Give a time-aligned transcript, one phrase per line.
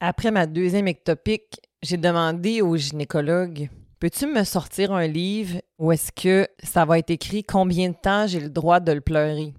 [0.00, 6.12] Après ma deuxième ectopique, j'ai demandé au gynécologue Peux-tu me sortir un livre où est-ce
[6.12, 9.54] que ça va être écrit combien de temps j'ai le droit de le pleurer?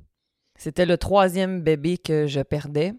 [0.60, 2.94] C'était le troisième bébé que je perdais.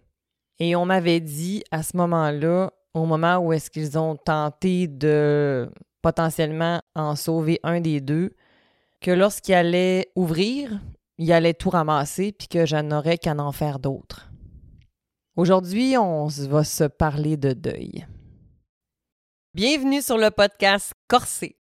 [0.59, 5.71] Et on m'avait dit à ce moment-là, au moment où est-ce qu'ils ont tenté de
[6.03, 8.33] potentiellement en sauver un des deux,
[9.01, 10.81] que lorsqu'il allait ouvrir,
[11.19, 14.28] il allait tout ramasser puis que je n'aurais qu'à en faire d'autres.
[15.39, 18.09] Aujourd'hui, on va se parler de deuil.
[19.55, 21.55] Bienvenue sur le podcast Corsé,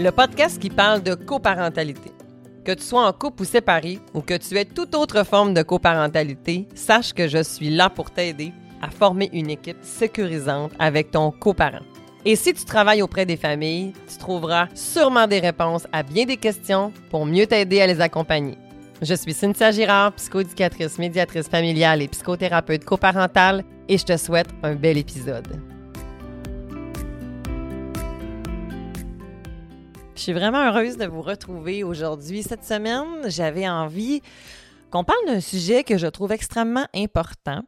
[0.00, 2.10] le podcast qui parle de coparentalité.
[2.64, 5.62] Que tu sois en couple ou séparé, ou que tu aies toute autre forme de
[5.62, 8.52] coparentalité, sache que je suis là pour t'aider
[8.82, 11.84] à former une équipe sécurisante avec ton coparent.
[12.24, 16.38] Et si tu travailles auprès des familles, tu trouveras sûrement des réponses à bien des
[16.38, 18.58] questions pour mieux t'aider à les accompagner.
[19.02, 24.76] Je suis Cynthia Girard, psychoéducatrice, médiatrice familiale et psychothérapeute coparentale, et je te souhaite un
[24.76, 25.60] bel épisode.
[30.14, 32.44] Je suis vraiment heureuse de vous retrouver aujourd'hui.
[32.44, 34.22] Cette semaine, j'avais envie
[34.90, 37.62] qu'on parle d'un sujet que je trouve extrêmement important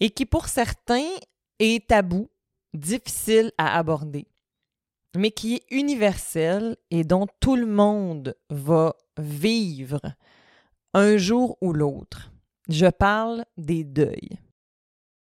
[0.00, 1.10] et qui, pour certains,
[1.58, 2.30] est tabou,
[2.72, 4.26] difficile à aborder,
[5.14, 10.00] mais qui est universel et dont tout le monde va vivre
[10.94, 12.32] un jour ou l'autre.
[12.68, 14.38] Je parle des deuils.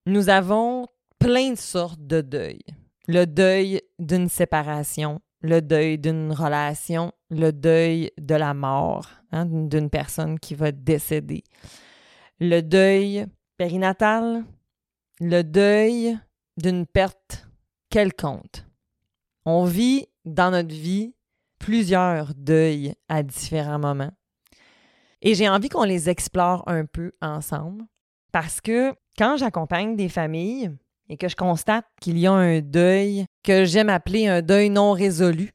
[0.05, 0.87] Nous avons
[1.19, 2.65] plein de sortes de deuils.
[3.07, 9.89] Le deuil d'une séparation, le deuil d'une relation, le deuil de la mort hein, d'une
[9.89, 11.43] personne qui va décéder,
[12.39, 13.25] le deuil
[13.57, 14.45] périnatal,
[15.19, 16.17] le deuil
[16.57, 17.47] d'une perte
[17.89, 18.63] quelconque.
[19.45, 21.13] On vit dans notre vie
[21.59, 24.11] plusieurs deuils à différents moments.
[25.27, 27.83] Et j'ai envie qu'on les explore un peu ensemble
[28.31, 30.71] parce que quand j'accompagne des familles,
[31.09, 34.93] et que je constate qu'il y a un deuil que j'aime appeler un deuil non
[34.93, 35.51] résolu,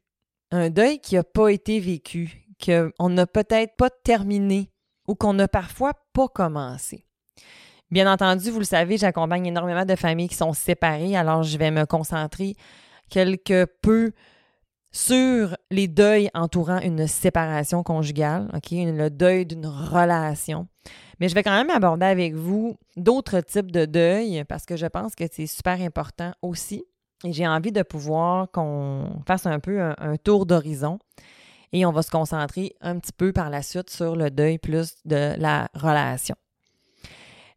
[0.51, 4.71] un deuil qui n'a pas été vécu, qu'on n'a peut-être pas terminé
[5.09, 7.07] ou qu'on n'a parfois pas commencé.
[7.91, 11.71] Bien entendu, vous le savez, j'accompagne énormément de familles qui sont séparées, alors je vais
[11.71, 12.57] me concentrer
[13.09, 14.13] quelque peu
[14.93, 20.69] sur les deuils entourant une séparation conjugale, OK, le deuil d'une relation.
[21.19, 24.87] Mais je vais quand même aborder avec vous d'autres types de deuil parce que je
[24.87, 26.85] pense que c'est super important aussi.
[27.25, 30.99] Et j'ai envie de pouvoir qu'on fasse un peu un, tour d'horizon.
[31.73, 34.97] Et on va se concentrer un petit peu par la suite sur le deuil plus
[35.05, 36.35] de la relation.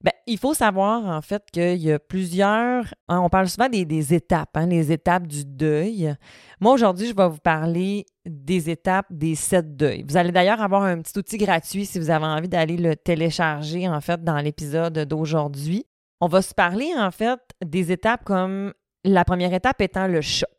[0.05, 4.13] Bien, il faut savoir en fait qu'il y a plusieurs, hein, on parle souvent des,
[4.13, 6.15] étapes, hein, les étapes du deuil.
[6.61, 10.05] Moi aujourd'hui, je vais vous parler des étapes des sept deuils.
[10.07, 13.89] Vous allez d'ailleurs avoir un petit outil gratuit si vous avez envie d'aller le télécharger
[13.89, 15.87] en fait dans l'épisode d'aujourd'hui.
[16.21, 20.49] On va se parler en fait des étapes comme la première étape étant le choc.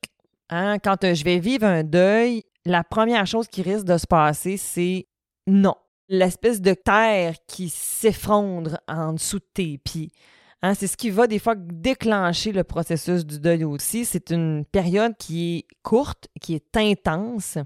[0.51, 0.81] Hein.
[0.81, 4.57] Quand euh, je vais vivre un deuil, la première chose qui risque de se passer,
[4.57, 5.07] c'est
[5.47, 5.77] non,
[6.09, 10.11] l'espèce de terre qui s'effondre en dessous de tes pieds.
[10.63, 14.05] Hein, c'est ce qui va des fois déclencher le processus du deuil aussi.
[14.05, 17.59] C'est une période qui est courte, qui est intense.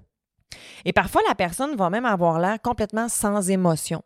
[0.84, 4.02] Et parfois, la personne va même avoir l'air complètement sans émotion.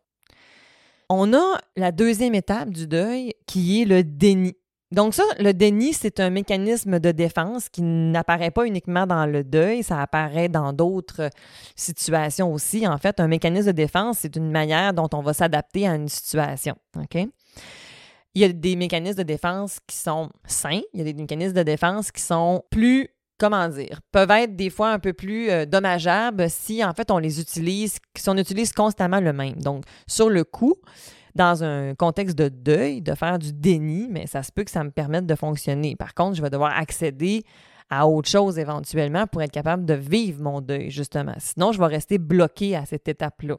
[1.09, 4.55] On a la deuxième étape du deuil qui est le déni.
[4.95, 9.43] Donc ça, le déni, c'est un mécanisme de défense qui n'apparaît pas uniquement dans le
[9.43, 11.29] deuil, ça apparaît dans d'autres
[11.75, 12.87] situations aussi.
[12.87, 16.07] En fait, un mécanisme de défense, c'est une manière dont on va s'adapter à une
[16.07, 16.77] situation.
[17.13, 21.55] Il y a des mécanismes de défense qui sont sains, il y a des mécanismes
[21.55, 25.65] de défense qui sont plus comment dire, peuvent être des fois un peu plus euh,
[25.65, 29.55] dommageables si en fait on les utilise, si on utilise constamment le même.
[29.55, 30.75] Donc, sur le coup,
[31.35, 34.83] dans un contexte de deuil, de faire du déni, mais ça se peut que ça
[34.83, 35.95] me permette de fonctionner.
[35.95, 37.43] Par contre, je vais devoir accéder
[37.89, 41.35] à autre chose éventuellement pour être capable de vivre mon deuil, justement.
[41.37, 43.57] Sinon, je vais rester bloqué à cette étape-là.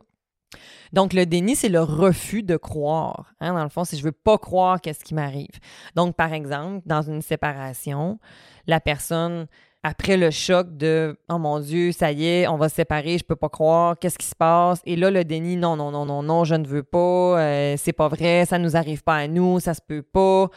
[0.93, 3.35] Donc, le déni, c'est le refus de croire.
[3.41, 5.59] Hein, dans le fond, si je ne veux pas croire qu'est-ce qui m'arrive.
[5.95, 8.19] Donc, par exemple, dans une séparation,
[8.67, 9.47] la personne
[9.87, 13.25] après le choc de oh mon Dieu, ça y est, on va se séparer, je
[13.25, 14.81] peux pas croire, qu'est-ce qui se passe?
[14.85, 17.93] Et là, le déni, non, non, non, non, non, je ne veux pas, euh, c'est
[17.93, 20.49] pas vrai, ça nous arrive pas à nous, ça se peut pas.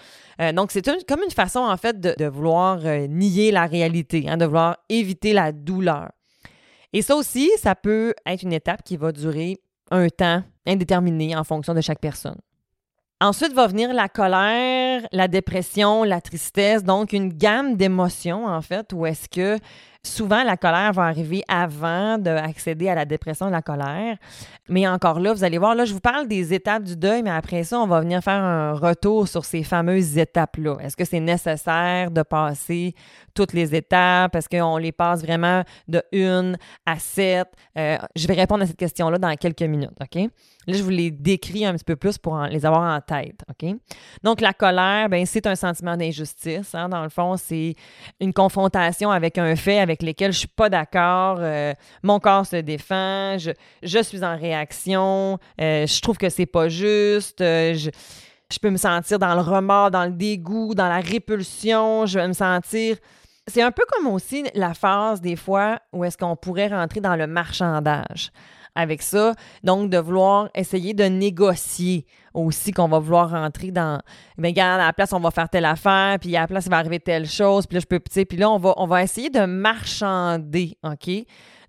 [0.42, 4.38] Euh, donc, c'est comme une façon, en fait, de, vouloir euh, nier la réalité, hein,
[4.38, 6.10] de vouloir éviter la douleur.
[6.92, 9.60] Et ça aussi, ça peut être une étape qui va durer
[9.92, 12.40] un temps indéterminé en fonction de chaque personne.
[13.22, 18.94] Ensuite va venir la colère, la dépression, la tristesse, donc une gamme d'émotions en fait,
[18.94, 19.60] où est-ce que
[20.02, 24.16] Souvent, la colère va arriver avant d'accéder à la dépression de la colère.
[24.70, 27.32] Mais encore là, vous allez voir, là, je vous parle des étapes du deuil, mais
[27.32, 30.78] après ça, on va venir faire un retour sur ces fameuses étapes-là.
[30.82, 32.96] Est-ce que c'est nécessaire de passer
[33.34, 34.36] toutes les étapes?
[34.38, 37.50] Est-ce qu'on les passe vraiment de une à sept?
[37.78, 40.30] Euh, je vais répondre à cette question-là dans quelques minutes, OK?
[40.68, 43.76] Là, je vous les décris un petit peu plus pour les avoir en tête, OK?
[44.24, 46.76] Donc, la colère, ben c'est un sentiment d'injustice.
[46.76, 46.90] Hein?
[46.90, 47.76] Dans le fond, c'est
[48.20, 51.38] une confrontation avec un fait avec lequel je suis pas d'accord.
[51.40, 53.38] Euh, mon corps se défend.
[53.38, 53.52] Je,
[53.84, 55.40] je suis en réaction.
[55.60, 57.42] Euh, je trouve que c'est pas juste.
[57.42, 57.90] Euh, je,
[58.52, 62.06] je peux me sentir dans le remords, dans le dégoût, dans la répulsion.
[62.06, 62.98] Je vais me sentir...
[63.48, 67.16] C'est un peu comme aussi la phase, des fois, où est-ce qu'on pourrait rentrer dans
[67.16, 68.32] le marchandage
[68.80, 69.34] avec ça.
[69.64, 74.02] Donc, de vouloir essayer de négocier aussi qu'on va vouloir rentrer dans
[74.38, 76.70] bien regarde à la place on va faire telle affaire puis à la place il
[76.70, 79.30] va arriver telle chose puis là je peux puis là on va on va essayer
[79.30, 81.10] de marchander OK?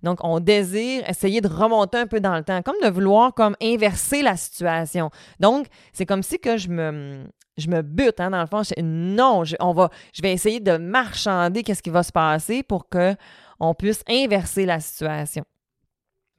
[0.03, 3.55] Donc on désire essayer de remonter un peu dans le temps comme de vouloir comme
[3.61, 5.09] inverser la situation.
[5.39, 7.25] Donc c'est comme si que je me
[7.57, 8.61] je me bute hein, dans le fond.
[8.81, 12.89] Non je, on va je vais essayer de marchander qu'est-ce qui va se passer pour
[12.89, 13.15] que
[13.59, 15.43] on puisse inverser la situation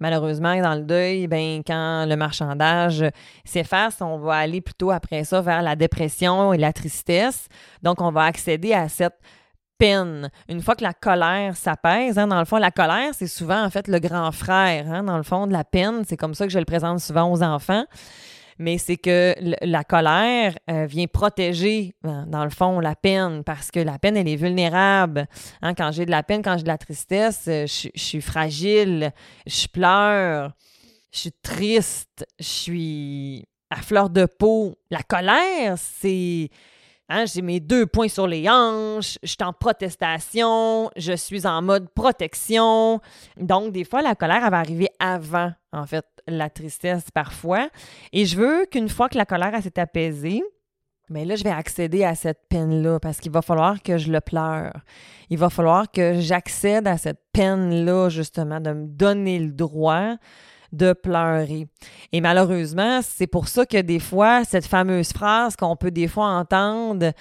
[0.02, 3.04] malheureusement, dans le deuil, ben, quand le marchandage
[3.44, 7.48] s'efface, on va aller plutôt après ça vers la dépression et la tristesse.
[7.82, 9.18] Donc, on va accéder à cette
[9.78, 10.28] peine.
[10.48, 13.70] Une fois que la colère s'apaise, hein, dans le fond, la colère, c'est souvent en
[13.70, 16.02] fait le grand frère, hein, dans le fond, de la peine.
[16.06, 17.84] C'est comme ça que je le présente souvent aux enfants
[18.62, 23.70] mais c'est que la colère euh, vient protéger, euh, dans le fond, la peine, parce
[23.70, 25.26] que la peine, elle est vulnérable.
[25.60, 29.12] Hein, quand j'ai de la peine, quand j'ai de la tristesse, euh, je, suis fragile,
[29.46, 30.52] je pleure,
[31.12, 34.76] je suis triste, je suis à fleur de peau.
[34.90, 36.48] La colère, c'est
[37.14, 41.60] Hein, j'ai mes deux points sur les hanches, je suis en protestation, je suis en
[41.60, 43.00] mode protection.
[43.36, 47.68] Donc, des fois, la colère, elle va arriver avant, en fait, la tristesse parfois.
[48.12, 50.42] Et je veux qu'une fois que la colère s'est apaisée,
[51.08, 54.20] mais là, je vais accéder à cette peine-là parce qu'il va falloir que je le
[54.20, 54.72] pleure.
[55.28, 60.16] Il va falloir que j'accède à cette peine-là, justement, de me donner le droit
[60.72, 61.66] de pleurer.
[62.12, 66.28] Et malheureusement, c'est pour ça que des fois, cette fameuse phrase qu'on peut des fois
[66.28, 67.12] entendre,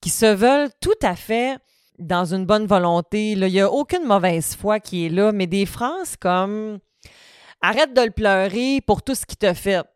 [0.00, 1.58] qui se veulent tout à fait
[1.98, 5.66] dans une bonne volonté, il n'y a aucune mauvaise foi qui est là, mais des
[5.66, 6.78] phrases comme
[7.66, 9.86] Arrête de le pleurer pour tout ce qu'il t'a fait.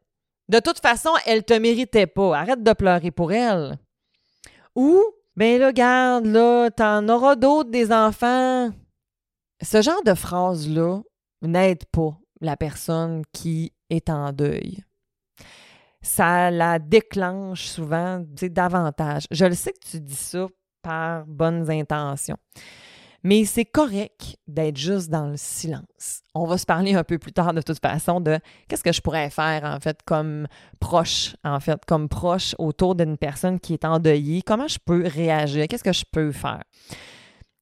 [0.49, 2.35] De toute façon, elle te méritait pas.
[2.35, 3.77] Arrête de pleurer pour elle.
[4.75, 5.05] Ou,
[5.37, 8.71] ben là, garde, là, t'en auras d'autres des enfants.
[9.61, 11.03] Ce genre de phrase-là
[11.43, 14.83] n'aide pas la personne qui est en deuil.
[16.01, 19.25] Ça la déclenche souvent davantage.
[19.31, 20.47] Je le sais que tu dis ça
[20.81, 22.39] par bonnes intentions.
[23.25, 26.23] Mais c'est correct d'être juste dans le silence.
[26.35, 28.39] On va se parler un peu plus tard de toute façon de
[28.69, 30.47] qu'est-ce que je pourrais faire en fait comme
[30.79, 34.43] proche, en fait, comme proche autour d'une personne qui est endeuillée.
[34.43, 35.67] Comment je peux réagir?
[35.67, 36.63] Qu'est-ce que je peux faire?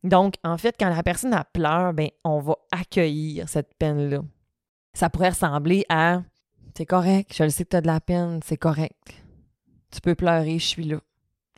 [0.04, 4.20] Donc, en fait, quand la personne a pleure, ben, on va accueillir cette peine-là
[4.96, 6.22] ça pourrait ressembler à
[6.74, 9.22] C'est correct, je le sais que tu as de la peine, c'est correct.
[9.90, 10.98] Tu peux pleurer, je suis là.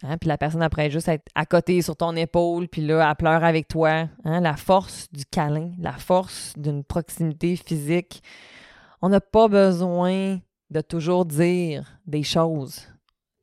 [0.03, 0.17] Hein?
[0.19, 3.45] Puis la personne après juste être à côté sur ton épaule, puis là, elle pleure
[3.45, 4.09] avec toi.
[4.25, 4.41] Hein?
[4.41, 8.23] La force du câlin, la force d'une proximité physique.
[9.03, 10.39] On n'a pas besoin
[10.71, 12.87] de toujours dire des choses.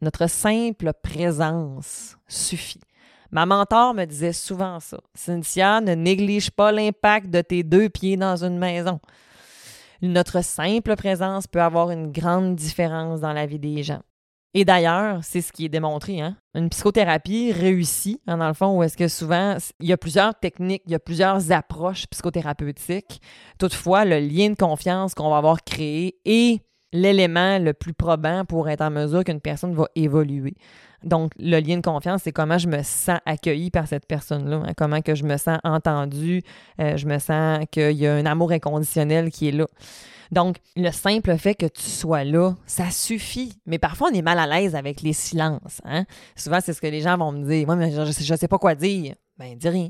[0.02, 2.81] Notre simple présence suffit.
[3.31, 5.00] Ma mentor me disait souvent ça.
[5.14, 9.00] Cynthia, ne néglige pas l'impact de tes deux pieds dans une maison.
[10.02, 14.02] Notre simple présence peut avoir une grande différence dans la vie des gens.
[14.57, 16.21] Et d'ailleurs, c'est ce qui est démontré.
[16.21, 16.38] Hein?
[16.54, 20.33] Une psychothérapie réussie, hein, dans le fond, où est-ce que souvent, il y a plusieurs
[20.33, 23.21] techniques, il y a plusieurs approches psychothérapeutiques.
[23.59, 26.62] Toutefois, le lien de confiance qu'on va avoir créé est
[26.94, 30.56] l'élément le plus probant pour être en mesure qu'une personne va évoluer.
[31.06, 34.74] Donc, le lien de confiance, c'est comment je me sens accueilli par cette personne-là, hein,
[34.76, 36.42] comment que je me sens entendu,
[36.81, 39.68] euh, je me sens qu'il y a un amour inconditionnel qui est là.
[40.31, 43.59] Donc, le simple fait que tu sois là, ça suffit.
[43.68, 45.81] Mais parfois, on est mal à l'aise avec les silences.
[45.85, 46.06] Hein.
[46.35, 47.68] Souvent, c'est ce que les gens vont me dire.
[47.68, 49.16] Moi, mais je ne sais pas quoi dire.
[49.38, 49.90] Ben, dis rien.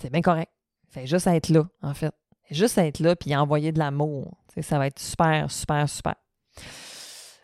[0.00, 0.50] C'est bien correct.
[0.88, 2.12] Fais juste être là, en fait.
[2.50, 4.36] Juste être là puis envoyer de l'amour.
[4.60, 6.14] Ça va être super, super, super.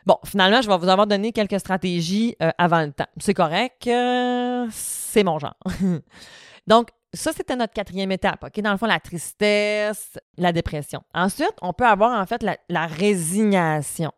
[0.06, 3.06] Bon, finalement, je vais vous avoir donné quelques stratégies euh, avant le temps.
[3.18, 5.56] C'est correct, euh, c'est mon genre.
[6.66, 8.60] Donc, ça, c'était notre quatrième étape, OK?
[8.60, 11.02] Dans le fond, la tristesse, la dépression.
[11.14, 14.12] Ensuite, on peut avoir, en fait, la, résignation.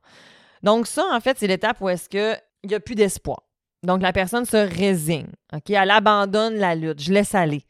[0.63, 3.43] Donc, ça, en fait, c'est l'étape où est-ce qu'il n'y a plus d'espoir.
[3.83, 5.71] Donc, la personne se résigne, OK?
[5.71, 7.01] Elle abandonne la lutte.
[7.01, 7.65] Je laisse aller.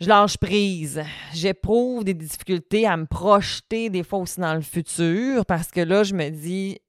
[0.00, 1.02] je lâche prise.
[1.32, 6.02] J'éprouve des difficultés à me projeter des fois aussi dans le futur parce que là,
[6.02, 6.80] je me dis,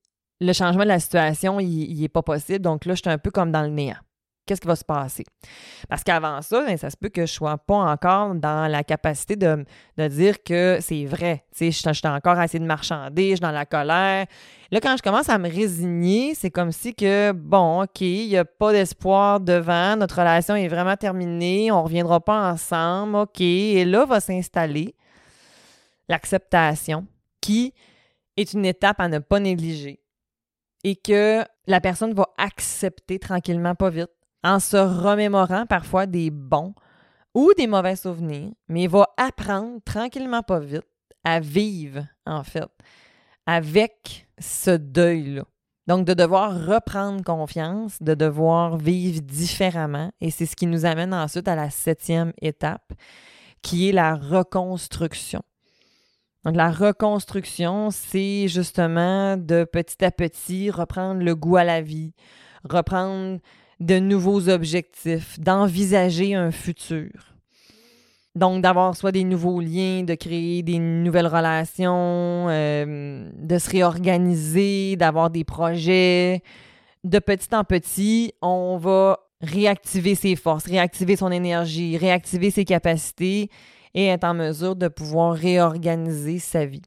[0.46, 2.60] le changement de la situation, il n'est pas possible.
[2.60, 3.98] Donc là, je suis un peu comme dans le néant
[4.46, 5.24] qu'est-ce qui va se passer?
[5.90, 8.84] Parce qu'avant ça, ben, ça se peut que je ne sois pas encore dans la
[8.84, 9.66] capacité de,
[10.10, 11.46] dire que c'est vrai.
[11.56, 14.26] Tu je, suis encore assez de marchander, je suis dans la colère.
[14.72, 18.38] Là, quand je commence à me résigner, c'est comme si que, bon, OK, il n'y
[18.38, 23.42] a pas d'espoir devant, notre relation est vraiment terminée, on ne reviendra pas ensemble, OK.
[23.42, 24.96] Et là va s'installer
[26.10, 27.06] l'acceptation,
[27.40, 27.74] qui
[28.36, 30.03] est une étape à ne pas négliger
[30.84, 34.12] et que la personne va accepter tranquillement, pas vite,
[34.44, 36.74] en se remémorant parfois des bons
[37.34, 40.88] ou des mauvais souvenirs, mais va apprendre tranquillement, pas vite,
[41.24, 42.70] à vivre, en fait,
[43.46, 45.44] avec ce deuil-là.
[45.88, 50.12] Donc, de devoir reprendre confiance, de devoir vivre différemment.
[50.22, 52.94] Et c'est ce qui nous amène ensuite à la septième étape,
[53.62, 55.42] qui est la reconstruction.
[56.46, 62.14] Donc, la reconstruction, c'est justement de petit à petit reprendre le goût à la vie,
[62.70, 63.40] reprendre
[63.80, 67.10] de nouveaux objectifs, d'envisager un futur.
[68.36, 74.96] Donc, d'avoir soit des nouveaux liens, de créer des nouvelles relations, euh, de se réorganiser,
[74.96, 76.42] d'avoir des projets.
[77.04, 83.50] De petit en petit, on va réactiver ses forces, réactiver son énergie, réactiver ses capacités
[83.94, 86.82] et être en mesure de pouvoir réorganiser sa vie.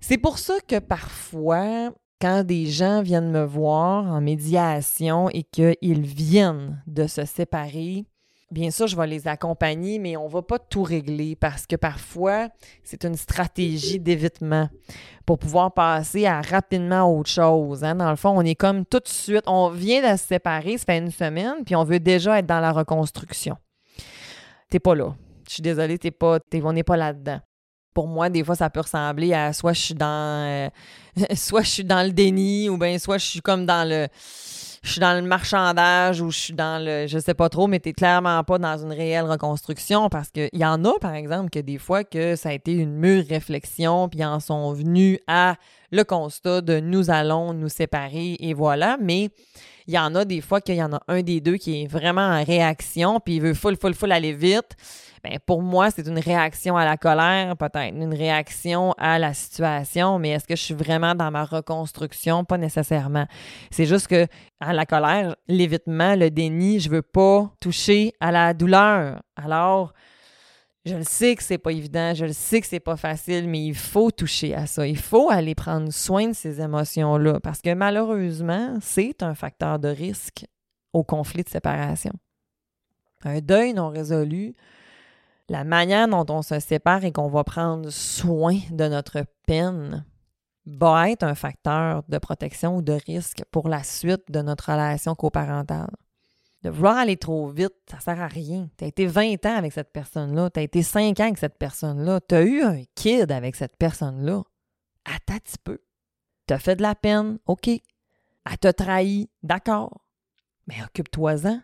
[0.00, 6.06] C'est pour ça que parfois, quand des gens viennent me voir en médiation et qu'ils
[6.06, 8.04] viennent de se séparer,
[8.50, 11.76] bien sûr, je vais les accompagner, mais on ne va pas tout régler parce que
[11.76, 12.48] parfois,
[12.84, 14.68] c'est une stratégie d'évitement
[15.24, 17.82] pour pouvoir passer à rapidement autre chose.
[17.82, 17.96] Hein.
[17.96, 20.84] Dans le fond, on est comme tout de suite, on vient de se séparer, ça
[20.84, 23.56] fait une semaine, puis on veut déjà être dans la reconstruction.
[24.70, 25.14] T'es pas là.
[25.48, 27.40] Je suis désolée, t'es pas, on n'est pas là-dedans
[27.96, 30.68] pour moi, des fois, ça peut ressembler à soit je suis dans euh,
[31.34, 34.08] soit je suis dans le déni ou bien soit je suis comme dans le
[34.82, 37.80] je suis dans le marchandage ou je suis dans le je sais pas trop, mais
[37.80, 41.58] tu clairement pas dans une réelle reconstruction parce qu'il y en a, par exemple, que
[41.58, 45.56] des fois que ça a été une mûre réflexion, puis ils en sont venus à
[45.90, 49.30] le constat de nous allons nous séparer et voilà, mais
[49.86, 51.86] il y en a des fois qu'il y en a un des deux qui est
[51.86, 54.76] vraiment en réaction, puis il veut full, full, full aller vite.
[55.22, 60.18] Ben, pour moi, c'est une réaction à la colère, peut-être une réaction à la situation,
[60.18, 62.44] mais est-ce que je suis vraiment dans ma reconstruction?
[62.44, 63.26] Pas nécessairement.
[63.70, 64.26] C'est juste que
[64.60, 69.22] à la colère, l'évitement, le déni, je veux pas toucher à la douleur.
[69.36, 69.92] Alors,
[70.86, 73.64] je le sais que c'est pas évident, je le sais que c'est pas facile, mais
[73.64, 74.86] il faut toucher à ça.
[74.86, 79.88] Il faut aller prendre soin de ces émotions-là parce que malheureusement, c'est un facteur de
[79.88, 80.46] risque
[80.92, 82.12] au conflit de séparation.
[83.24, 84.54] Un deuil non résolu,
[85.48, 90.04] la manière dont on se sépare et qu'on va prendre soin de notre peine
[90.66, 95.14] va être un facteur de protection ou de risque pour la suite de notre relation
[95.14, 95.94] coparentale.
[96.62, 98.68] De vouloir aller trop vite, ça sert à rien.
[98.76, 101.58] Tu as été 20 ans avec cette personne-là, tu as été 5 ans avec cette
[101.58, 104.42] personne-là, tu as eu un kid avec cette personne-là.
[105.04, 105.78] Attends un petit peu.
[106.48, 107.68] Tu as fait de la peine, OK.
[107.68, 110.00] Elle t'a trahi, d'accord.
[110.66, 111.60] Mais occupe-toi-en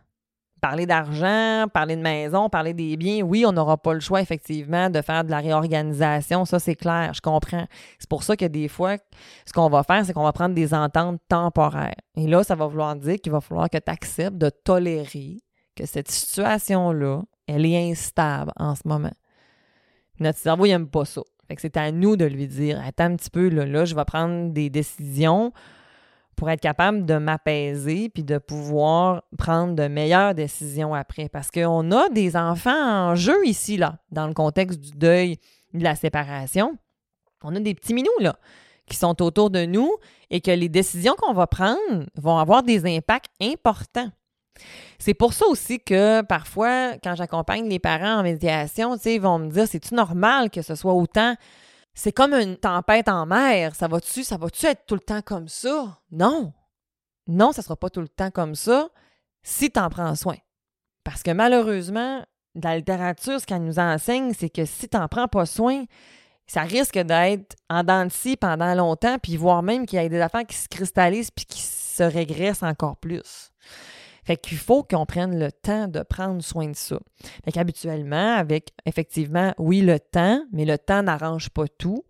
[0.62, 4.88] parler d'argent, parler de maison, parler des biens, oui, on n'aura pas le choix, effectivement,
[4.88, 6.44] de faire de la réorganisation.
[6.44, 7.66] Ça, c'est clair, je comprends.
[7.98, 8.96] C'est pour ça que des fois,
[9.44, 11.96] ce qu'on va faire, c'est qu'on va prendre des ententes temporaires.
[12.16, 15.38] Et là, ça va vouloir dire qu'il va falloir que tu acceptes de tolérer
[15.74, 19.12] que cette situation-là, elle est instable en ce moment.
[20.20, 21.22] Notre cerveau, il n'aime pas ça.
[21.48, 23.96] Fait que c'est à nous de lui dire Attends un petit peu, là, là, je
[23.96, 25.52] vais prendre des décisions
[26.36, 31.28] pour être capable de m'apaiser puis de pouvoir prendre de meilleures décisions après.
[31.28, 35.38] Parce qu'on a des enfants en jeu ici, là, dans le contexte du deuil,
[35.74, 36.76] de la séparation.
[37.42, 38.10] On a des petits minous,
[38.86, 39.90] qui sont autour de nous
[40.30, 44.10] et que les décisions qu'on va prendre vont avoir des impacts importants.
[44.98, 49.50] C'est pour ça aussi que parfois, quand j'accompagne les parents en médiation, ils vont me
[49.50, 51.34] dire c'est-tu normal que ce soit autant
[51.94, 53.74] c'est comme une tempête en mer.
[53.74, 56.00] Ça va-tu, ça va-tu être tout le temps comme ça?
[56.10, 56.52] Non.
[57.26, 58.88] Non, ça sera pas tout le temps comme ça
[59.42, 60.36] si tu en prends soin.
[61.04, 65.28] Parce que malheureusement, la littérature, ce qu'elle nous enseigne, c'est que si tu n'en prends
[65.28, 65.84] pas soin,
[66.46, 68.08] ça risque d'être en dents
[68.40, 71.60] pendant longtemps, puis voire même qu'il y ait des affaires qui se cristallisent puis qui
[71.60, 73.52] se régressent encore plus.
[74.24, 76.98] Fait qu'il faut qu'on prenne le temps de prendre soin de ça.
[77.44, 82.04] Fait qu'habituellement, avec effectivement, oui, le temps, mais le temps n'arrange pas tout.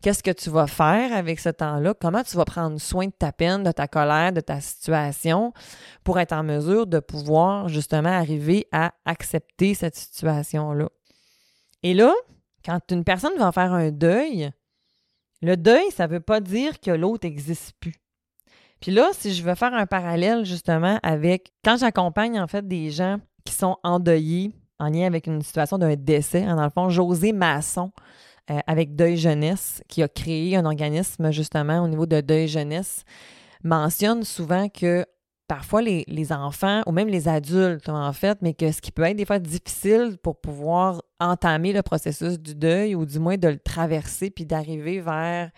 [0.00, 1.92] Qu'est-ce que tu vas faire avec ce temps-là?
[1.92, 5.52] Comment tu vas prendre soin de ta peine, de ta colère, de ta situation
[6.04, 10.88] pour être en mesure de pouvoir justement arriver à accepter cette situation-là?
[11.82, 12.14] Et là,
[12.64, 14.50] quand une personne va faire un deuil,
[15.42, 17.96] le deuil, ça ne veut pas dire que l'autre n'existe plus.
[18.80, 22.90] Puis là, si je veux faire un parallèle justement avec quand j'accompagne en fait des
[22.90, 26.88] gens qui sont endeuillés en lien avec une situation d'un décès, hein, dans le fond,
[26.88, 27.90] José Masson
[28.50, 33.04] euh, avec Deuil Jeunesse, qui a créé un organisme justement au niveau de Deuil Jeunesse,
[33.64, 35.04] mentionne souvent que
[35.48, 39.02] parfois les, les, enfants ou même les adultes en fait, mais que ce qui peut
[39.02, 43.48] être des fois difficile pour pouvoir entamer le processus du deuil ou du moins de
[43.48, 45.50] le traverser puis d'arriver vers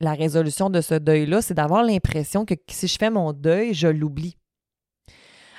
[0.00, 3.88] la résolution de ce deuil-là, c'est d'avoir l'impression que si je fais mon deuil, je
[3.88, 4.36] l'oublie.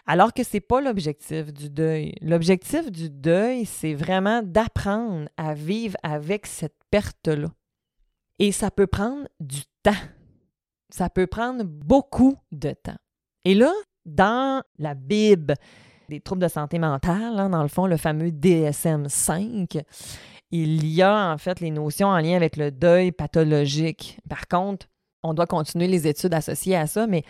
[0.05, 2.15] Alors que ce n'est pas l'objectif du deuil.
[2.21, 7.49] L'objectif du deuil, c'est vraiment d'apprendre à vivre avec cette perte-là.
[8.39, 9.91] Et ça peut prendre du temps.
[10.89, 12.97] Ça peut prendre beaucoup de temps.
[13.45, 13.71] Et là,
[14.05, 15.55] dans la Bible
[16.09, 19.83] des troubles de santé mentale, hein, dans le fond, le fameux DSM-5,
[20.53, 24.19] il y a en fait les notions en lien avec le deuil pathologique.
[24.29, 24.85] Par contre,
[25.23, 27.23] on doit continuer les études associées à ça, mais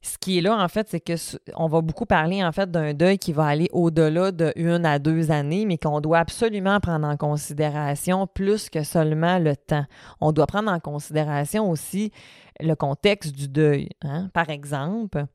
[0.00, 1.12] ce qui est là, en fait, c'est que
[1.56, 4.98] on va beaucoup parler en fait d'un deuil qui va aller au-delà de une à
[4.98, 9.84] deux années, mais qu'on doit absolument prendre en considération plus que seulement le temps.
[10.22, 12.12] On doit prendre en considération aussi
[12.60, 13.90] le contexte du deuil.
[14.00, 14.30] Hein.
[14.32, 15.26] Par exemple,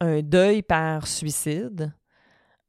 [0.00, 1.94] un deuil par suicide.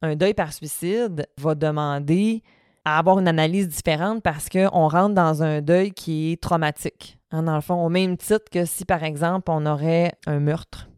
[0.01, 2.43] Un deuil par suicide va demander
[2.85, 7.17] à avoir une analyse différente parce qu'on rentre dans un deuil qui est traumatique.
[7.31, 10.89] Hein, dans le fond, au même titre que si, par exemple, on aurait un meurtre,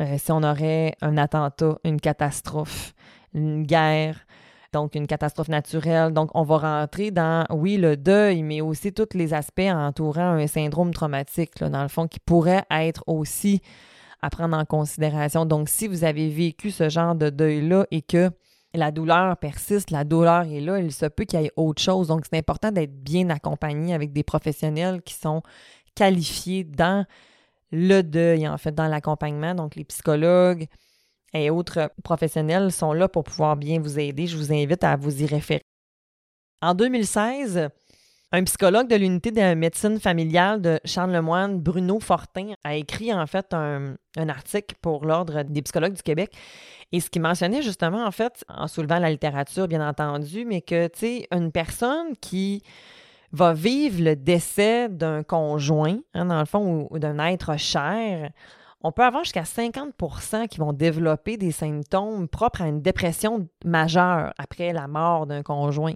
[0.00, 2.94] euh, si on aurait un attentat, une catastrophe,
[3.34, 4.26] une guerre,
[4.72, 6.12] donc une catastrophe naturelle.
[6.12, 10.46] Donc, on va rentrer dans, oui, le deuil, mais aussi tous les aspects entourant un
[10.46, 13.62] syndrome traumatique, dans le fond, qui pourrait être aussi
[14.22, 15.46] à prendre en considération.
[15.46, 18.30] Donc, si vous avez vécu ce genre de deuil-là et que
[18.76, 22.08] la douleur persiste, la douleur est là, il se peut qu'il y ait autre chose.
[22.08, 25.42] Donc, c'est important d'être bien accompagné avec des professionnels qui sont
[25.94, 27.06] qualifiés dans
[27.72, 29.54] le deuil, en fait, dans l'accompagnement.
[29.54, 30.66] Donc, les psychologues
[31.32, 34.26] et autres professionnels sont là pour pouvoir bien vous aider.
[34.26, 35.62] Je vous invite à vous y référer.
[36.62, 37.68] En 2016,
[38.32, 43.54] un psychologue de l'unité de médecine familiale de Charles-Lemoine, Bruno Fortin, a écrit en fait
[43.54, 46.32] un, article pour l'Ordre des psychologues du Québec.
[46.90, 50.88] Et ce qu'il mentionnait justement, en fait, en soulevant la littérature, bien entendu, mais que,
[50.88, 52.62] tu sais, une personne qui
[53.32, 58.30] va vivre le décès d'un conjoint, hein, dans le fond, ou d'un être cher,
[58.86, 64.32] on peut avoir jusqu'à 50% qui vont développer des symptômes propres à une dépression majeure
[64.38, 65.94] après la mort d'un conjoint,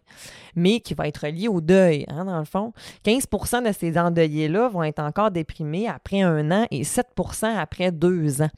[0.57, 2.73] mais qui va être lié au deuil, hein, dans le fond.
[3.05, 8.43] 15% de ces endeuillés-là vont être encore déprimés après un an et 7% après deux
[8.43, 8.51] ans.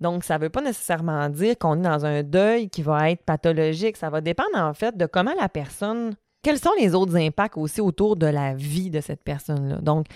[0.00, 3.24] Donc, ça ne veut pas nécessairement dire qu'on est dans un deuil qui va être
[3.24, 3.96] pathologique.
[3.96, 7.80] Ça va dépendre en fait de comment la personne quels sont les autres impacts aussi
[7.80, 9.80] autour de la vie de cette personne-là?
[9.80, 10.06] Donc,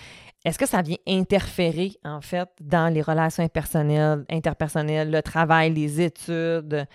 [0.45, 6.01] est-ce que ça vient interférer, en fait, dans les relations impersonnelles, interpersonnelles, le travail, les
[6.01, 6.85] études?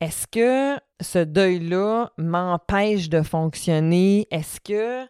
[0.00, 4.26] Est-ce que ce deuil-là m'empêche de fonctionner?
[4.30, 5.06] Est-ce que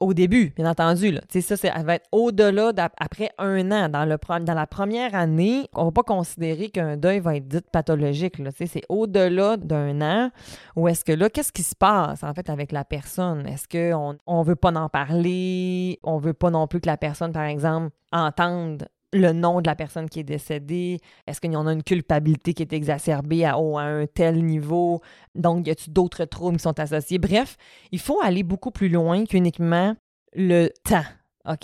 [0.00, 1.12] au début, bien entendu.
[1.12, 1.20] Là.
[1.28, 3.88] Ça, ça va être au-delà d'après un an.
[3.88, 7.46] Dans, le, dans la première année, on ne va pas considérer qu'un deuil va être
[7.46, 8.36] dit pathologique.
[8.56, 10.30] C'est au-delà d'un an.
[10.76, 13.46] Ou est-ce que là, qu'est-ce qui se passe en fait avec la personne?
[13.46, 15.98] Est-ce qu'on ne veut pas en parler?
[16.02, 19.66] On ne veut pas non plus que la personne, par exemple, entende le nom de
[19.66, 21.00] la personne qui est décédée?
[21.26, 25.00] Est-ce qu'il y en a une culpabilité qui est exacerbée à, un tel niveau?
[25.34, 27.18] Donc, y a-t-il d'autres troubles qui sont associés?
[27.18, 27.56] Bref,
[27.92, 29.96] il faut aller beaucoup plus loin qu'uniquement
[30.34, 31.04] le temps.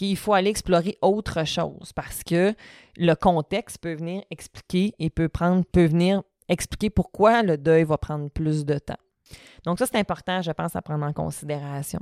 [0.00, 2.54] Il faut aller explorer autre chose parce que
[2.96, 7.98] le contexte peut venir expliquer et peut prendre, peut venir expliquer pourquoi le deuil va
[7.98, 8.98] prendre plus de temps.
[9.64, 12.00] Donc, ça, c'est important, je pense, à prendre en considération.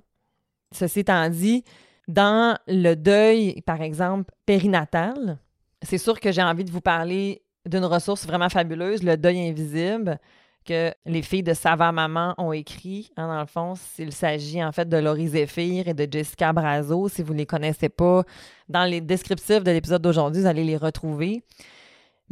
[0.72, 1.64] Ceci étant dit,
[2.08, 5.38] dans le deuil, par exemple, périnatal,
[5.82, 10.18] c'est sûr que j'ai envie de vous parler d'une ressource vraiment fabuleuse, le deuil invisible,
[10.64, 13.10] que les filles de Sava Maman ont écrit.
[13.16, 17.08] Hein, dans le fond, il s'agit en fait de Laurie Zéphir et de Jessica Brazo.
[17.08, 18.24] Si vous ne les connaissez pas,
[18.68, 21.42] dans les descriptifs de l'épisode d'aujourd'hui, vous allez les retrouver.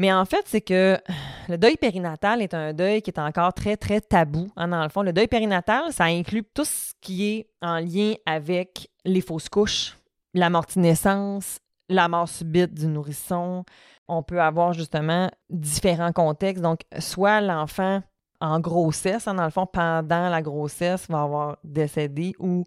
[0.02, 0.98] Mais en fait, c'est que
[1.48, 4.48] le deuil périnatal est un deuil qui est encore très, très tabou.
[4.56, 8.14] Hein, dans le fond, le deuil périnatal, ça inclut tout ce qui est en lien
[8.26, 9.96] avec les fausses couches,
[10.34, 13.64] la morte naissance, la mort subite du nourrisson.
[14.08, 16.64] On peut avoir justement différents contextes.
[16.64, 18.02] Donc, soit l'enfant
[18.40, 22.66] en grossesse, hein, dans le fond, pendant la grossesse, va avoir décédé ou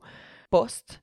[0.50, 1.02] post.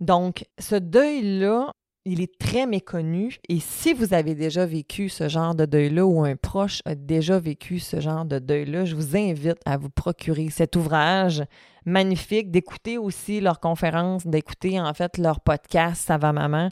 [0.00, 1.72] Donc, ce deuil-là,
[2.04, 3.38] il est très méconnu.
[3.48, 7.38] Et si vous avez déjà vécu ce genre de deuil-là ou un proche a déjà
[7.38, 11.42] vécu ce genre de deuil-là, je vous invite à vous procurer cet ouvrage
[11.86, 16.68] magnifique, d'écouter aussi leurs conférences, d'écouter en fait leur podcast Ça maman,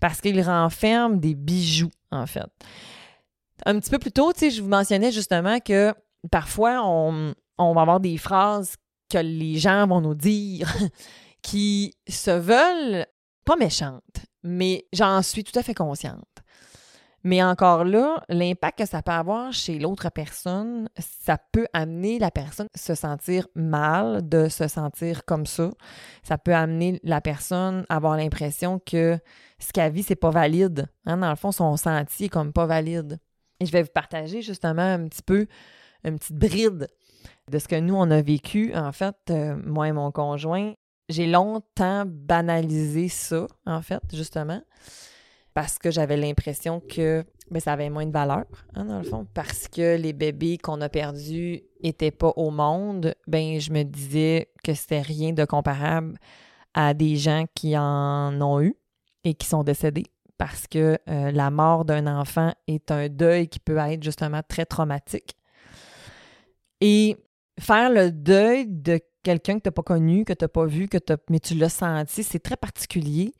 [0.00, 2.48] parce qu'il renferme des bijoux en fait.
[3.64, 5.94] Un petit peu plus tôt, je vous mentionnais justement que
[6.30, 8.76] parfois, on, va avoir des phrases
[9.10, 10.72] que les gens vont nous dire
[11.42, 13.06] qui se veulent
[13.44, 16.26] pas méchantes, mais j'en suis tout à fait consciente.
[17.24, 22.32] Mais encore là, l'impact que ça peut avoir chez l'autre personne, ça peut amener la
[22.32, 25.70] personne à se sentir mal, de se sentir comme ça.
[26.24, 29.18] Ça peut amener la personne à avoir l'impression que
[29.60, 30.88] ce qu'elle vit, c'est pas valide.
[31.06, 33.20] Hein, dans le fond, son senti est comme pas valide.
[33.60, 35.46] Et je vais vous partager justement un petit peu
[36.02, 36.88] une petite bride
[37.48, 38.74] de ce que nous, on a vécu.
[38.74, 40.72] En fait, euh, moi et mon conjoint,
[41.08, 44.62] j'ai longtemps banalisé ça, en fait, justement,
[45.54, 49.26] parce que j'avais l'impression que ben, ça avait moins de valeur, hein, dans le fond,
[49.34, 54.48] parce que les bébés qu'on a perdus n'étaient pas au monde, ben je me disais
[54.64, 56.16] que c'était rien de comparable
[56.72, 58.74] à des gens qui en ont eu
[59.24, 60.06] et qui sont décédés
[60.42, 64.64] parce que euh, la mort d'un enfant est un deuil qui peut être justement très
[64.64, 65.36] traumatique.
[66.80, 67.16] Et
[67.60, 70.98] faire le deuil de quelqu'un que tu pas connu, que tu pas vu, que
[71.30, 73.34] mais tu l'as senti, c'est très particulier.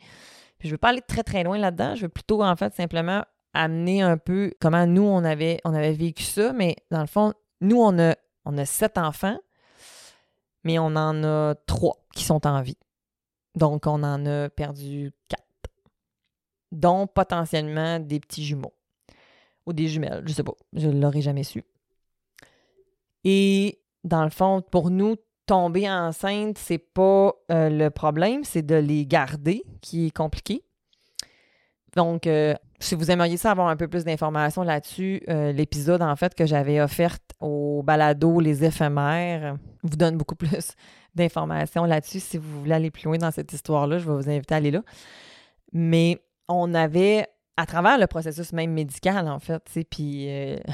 [0.61, 1.95] je ne veux pas aller très, très loin là-dedans.
[1.95, 5.93] Je veux plutôt, en fait, simplement amener un peu comment nous, on avait, on avait
[5.93, 6.53] vécu ça.
[6.53, 9.39] Mais dans le fond, nous, on a, on a sept enfants,
[10.65, 12.79] mais on en a trois qui sont en vie.
[13.55, 15.45] Donc, on en a perdu quatre,
[16.71, 18.73] dont potentiellement des petits jumeaux
[19.67, 21.65] ou des jumelles, je sais pas, je ne l'aurais jamais su.
[23.25, 25.17] Et dans le fond, pour nous,
[25.47, 30.65] tomber enceinte, c'est pas euh, le problème, c'est de les garder qui est compliqué.
[31.97, 36.17] Donc, euh, si vous aimeriez ça avoir un peu plus d'informations là-dessus, euh, l'épisode en
[36.17, 40.73] fait que j'avais offert au balado Les éphémères vous donne beaucoup plus
[41.15, 42.21] d'informations là-dessus.
[42.21, 44.71] Si vous voulez aller plus loin dans cette histoire-là, je vais vous inviter à aller
[44.71, 44.83] là.
[45.73, 47.27] Mais on avait,
[47.57, 50.29] à travers le processus même médical, en fait, puis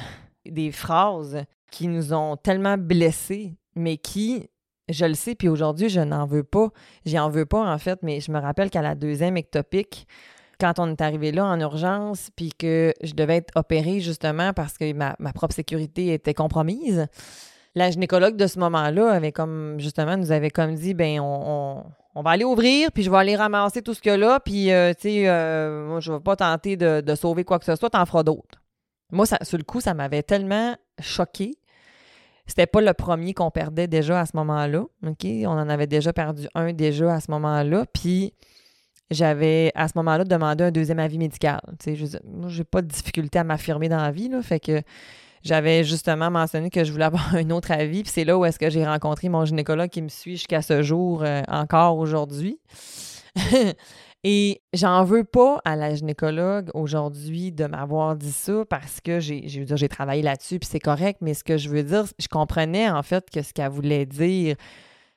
[0.46, 4.48] des phrases qui nous ont tellement blessés, mais qui,
[4.88, 6.68] je le sais, puis aujourd'hui, je n'en veux pas.
[7.06, 10.06] J'en veux pas, en fait, mais je me rappelle qu'à la deuxième ectopique,
[10.60, 14.76] quand on est arrivé là en urgence, puis que je devais être opérée justement parce
[14.76, 17.06] que ma, propre sécurité était compromise,
[17.74, 21.84] la gynécologue de ce moment-là avait comme, justement, nous avait comme dit, ben on,
[22.16, 25.02] va aller ouvrir, puis je vais aller ramasser tout ce a là, puis, euh, tu
[25.02, 28.24] sais, euh, moi, je vais pas tenter de, sauver quoi que ce soit, t'en feras
[28.24, 28.60] d'autres.
[29.12, 31.54] Moi, ça, sur le coup, ça m'avait tellement choqué.
[32.48, 34.84] C'était pas le premier qu'on perdait déjà à ce moment-là.
[35.06, 35.24] OK?
[35.24, 37.84] On en avait déjà perdu un déjà à ce moment-là.
[37.92, 38.32] Puis
[39.10, 41.60] j'avais à ce moment-là demandé un deuxième avis médical.
[41.78, 44.42] Tu je moi, j'ai pas de difficulté à m'affirmer dans la vie, là.
[44.42, 44.82] Fait que
[45.42, 48.02] j'avais justement mentionné que je voulais avoir un autre avis.
[48.02, 50.82] Puis c'est là où est-ce que j'ai rencontré mon gynécologue qui me suit jusqu'à ce
[50.82, 52.58] jour, euh, encore aujourd'hui.
[54.24, 59.44] Et j'en veux pas à la gynécologue aujourd'hui de m'avoir dit ça parce que j'ai,
[59.46, 63.02] j'ai travaillé là-dessus puis c'est correct, mais ce que je veux dire, je comprenais en
[63.02, 64.56] fait que ce qu'elle voulait dire,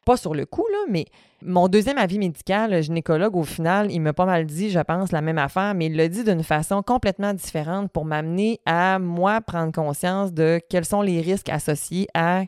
[0.06, 1.06] pas sur le coup, là, mais
[1.44, 5.12] mon deuxième avis médical, le gynécologue, au final, il m'a pas mal dit, je pense,
[5.12, 9.42] la même affaire, mais il l'a dit d'une façon complètement différente pour m'amener à moi
[9.42, 12.44] prendre conscience de quels sont les risques associés à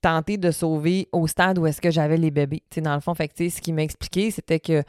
[0.00, 2.62] tenter de sauver au stade où est-ce que j'avais les bébés.
[2.70, 4.82] sais, dans le fond, fait ce qu'il m'a expliqué, c'était que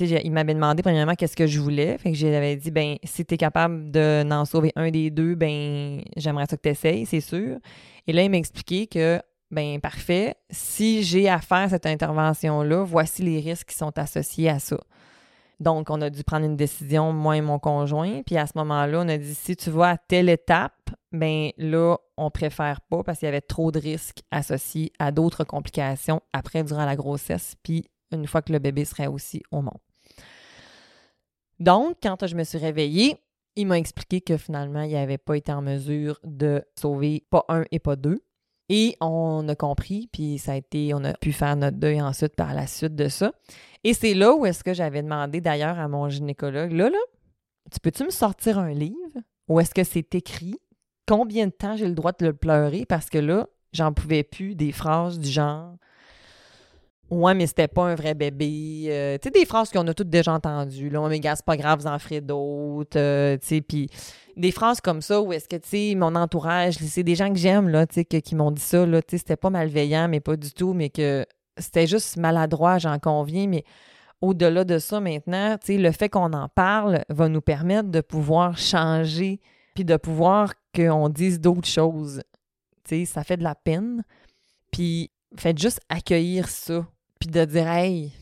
[0.00, 1.98] il m'avait demandé premièrement qu'est-ce que je voulais.
[1.98, 6.02] Fait que j'avais dit, ben, si tu es capable de sauver un des deux, ben,
[6.16, 7.58] j'aimerais ça que tu essayes, c'est sûr.
[8.06, 13.22] Et là, il m'a expliqué que, ben, parfait, si j'ai à faire cette intervention-là, voici
[13.22, 14.78] les risques qui sont associés à ça.
[15.60, 18.22] Donc, on a dû prendre une décision, moi et mon conjoint.
[18.24, 20.72] Puis à ce moment-là, on a dit, si tu vas à telle étape,
[21.12, 25.44] ben là, on préfère pas parce qu'il y avait trop de risques associés à d'autres
[25.44, 29.78] complications après, durant la grossesse, puis une fois que le bébé serait aussi au monde.
[31.60, 33.16] Donc, quand je me suis réveillée,
[33.56, 37.64] il m'a expliqué que finalement, il n'avait pas été en mesure de sauver pas un
[37.70, 38.20] et pas deux.
[38.68, 42.36] Et on a compris, puis ça a été, on a pu faire notre deuil ensuite
[42.36, 43.32] par la suite de ça.
[43.82, 46.98] Et c'est là où est-ce que j'avais demandé d'ailleurs à mon gynécologue, là, là,
[47.72, 49.18] tu peux-tu me sortir un livre?
[49.48, 50.56] Ou est-ce que c'est écrit?
[51.06, 52.86] Combien de temps j'ai le droit de le pleurer?
[52.86, 55.74] Parce que là, j'en pouvais plus des phrases du genre
[57.10, 58.84] Ouais, mais c'était pas un vrai bébé.
[58.86, 60.90] Euh, tu sais, des phrases qu'on a toutes déjà entendues.
[60.90, 62.98] Là, mais gars, c'est pas grave, vous en ferez d'autres.
[62.98, 63.88] Euh, tu sais, puis
[64.36, 67.38] des phrases comme ça où est-ce que, tu sais, mon entourage, c'est des gens que
[67.38, 69.02] j'aime, là, tu sais, qui m'ont dit ça, là.
[69.02, 71.26] Tu sais, c'était pas malveillant, mais pas du tout, mais que
[71.58, 73.64] c'était juste maladroit, j'en conviens, mais
[74.20, 78.00] au-delà de ça, maintenant, tu sais, le fait qu'on en parle va nous permettre de
[78.00, 79.40] pouvoir changer
[79.74, 82.22] puis de pouvoir qu'on dise d'autres choses.
[82.84, 84.04] Tu sais, ça fait de la peine.
[84.70, 86.86] Puis faites juste accueillir ça
[87.20, 88.12] puis de dire Hey,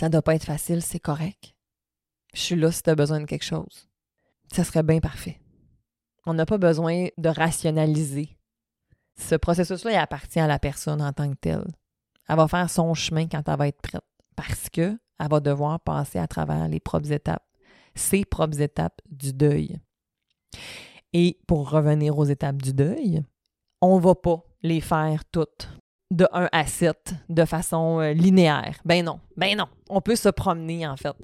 [0.00, 1.54] ça doit pas être facile, c'est correct.
[2.32, 3.88] Je suis là si tu as besoin de quelque chose.
[4.52, 5.40] Ça serait bien parfait.
[6.24, 8.38] On n'a pas besoin de rationaliser.
[9.18, 11.66] Ce processus-là, il appartient à la personne en tant que telle.
[12.28, 14.02] Elle va faire son chemin quand elle va être prête
[14.34, 17.46] parce qu'elle va devoir passer à travers les propres étapes,
[17.94, 19.80] ses propres étapes du deuil.
[21.12, 23.22] Et pour revenir aux étapes du deuil,
[23.80, 25.70] on ne va pas les faire toutes
[26.10, 28.78] de 1 à 7 de façon euh, linéaire.
[28.84, 29.66] Ben non, ben non.
[29.88, 31.14] On peut se promener, en fait.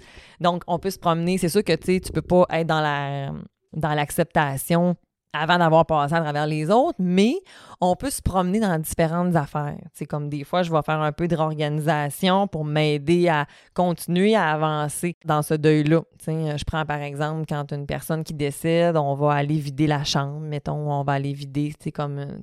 [0.41, 1.39] Donc, on peut se promener.
[1.39, 3.33] C'est sûr que, tu tu peux pas être dans la
[3.73, 4.97] dans l'acceptation
[5.33, 7.35] avant d'avoir passé à travers les autres, mais
[7.81, 9.79] on peut se promener dans différentes affaires.
[9.95, 14.35] C'est comme des fois, je vais faire un peu de réorganisation pour m'aider à continuer
[14.35, 16.03] à avancer dans ce deuil-là.
[16.27, 20.41] Je prends par exemple quand une personne qui décède, on va aller vider la chambre,
[20.41, 22.43] mettons, on va aller vider, comme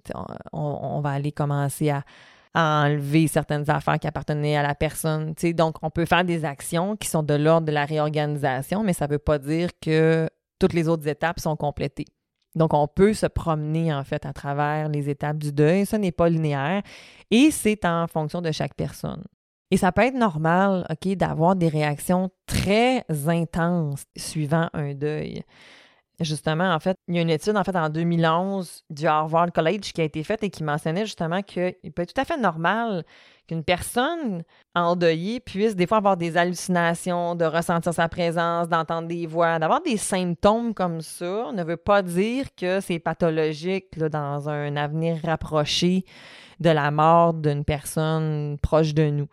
[0.51, 2.03] on, va aller commencer à,
[2.55, 5.33] enlever certaines affaires qui appartenaient à la personne.
[5.53, 9.05] Donc, on peut faire des actions qui sont de l'ordre de la réorganisation, mais ça
[9.05, 12.07] ne veut pas dire que toutes les autres étapes sont complétées.
[12.55, 15.85] Donc, on peut se promener en fait à travers les étapes du deuil.
[15.85, 16.81] Ça n'est pas linéaire
[17.31, 19.23] et c'est en fonction de chaque personne.
[19.71, 25.43] Et ça peut être normal, OK, d'avoir des réactions très intenses suivant un deuil.
[26.19, 29.93] Justement, en fait, il y a une étude en fait en 2011 du Harvard College
[29.93, 33.05] qui a été faite et qui mentionnait justement qu'il peut être tout à fait normal
[33.47, 34.43] qu'une personne
[34.75, 39.81] endeuillée puisse des fois avoir des hallucinations, de ressentir sa présence, d'entendre des voix, d'avoir
[39.81, 46.03] des symptômes comme ça, ne veut pas dire que c'est pathologique dans un avenir rapproché
[46.59, 49.27] de la mort d'une personne proche de nous.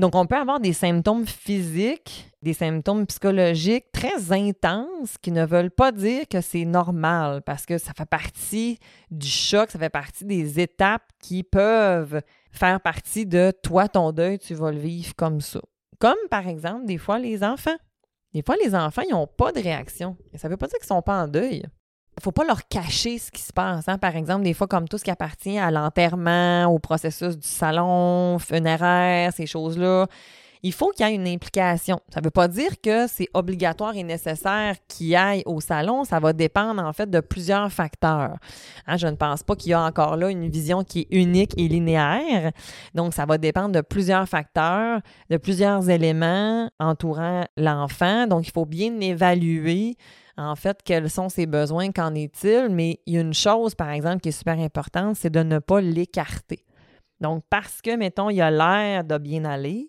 [0.00, 5.70] Donc, on peut avoir des symptômes physiques, des symptômes psychologiques très intenses qui ne veulent
[5.70, 8.78] pas dire que c'est normal parce que ça fait partie
[9.10, 14.38] du choc, ça fait partie des étapes qui peuvent faire partie de toi, ton deuil,
[14.38, 15.60] tu vas le vivre comme ça.
[15.98, 17.76] Comme par exemple, des fois, les enfants.
[18.32, 20.16] Des fois, les enfants, ils n'ont pas de réaction.
[20.36, 21.66] ça ne veut pas dire qu'ils ne sont pas en deuil.
[22.20, 23.88] Faut pas leur cacher ce qui se passe.
[23.88, 23.98] Hein.
[23.98, 28.38] Par exemple, des fois, comme tout ce qui appartient à l'enterrement, au processus du salon
[28.38, 30.06] funéraire, ces choses-là,
[30.62, 32.00] il faut qu'il y ait une implication.
[32.12, 36.04] Ça ne veut pas dire que c'est obligatoire et nécessaire qu'il aille au salon.
[36.04, 38.36] Ça va dépendre en fait de plusieurs facteurs.
[38.86, 41.54] Hein, je ne pense pas qu'il y a encore là une vision qui est unique
[41.56, 42.52] et linéaire.
[42.94, 48.26] Donc, ça va dépendre de plusieurs facteurs, de plusieurs éléments entourant l'enfant.
[48.26, 49.96] Donc, il faut bien évaluer
[50.40, 53.90] en fait, quels sont ses besoins, qu'en est-il, mais il y a une chose, par
[53.90, 56.64] exemple, qui est super importante, c'est de ne pas l'écarter.
[57.20, 59.88] Donc, parce que, mettons, il a l'air de bien aller,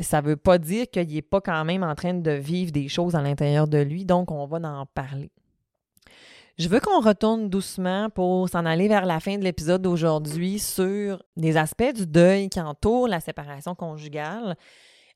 [0.00, 2.88] ça ne veut pas dire qu'il n'est pas quand même en train de vivre des
[2.88, 5.30] choses à l'intérieur de lui, donc on va en parler.
[6.58, 11.22] Je veux qu'on retourne doucement pour s'en aller vers la fin de l'épisode d'aujourd'hui sur
[11.36, 14.56] des aspects du deuil qui entourent la séparation conjugale.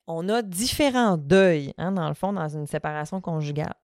[0.07, 3.75] On a différents deuils, hein, dans le fond, dans une séparation conjugale.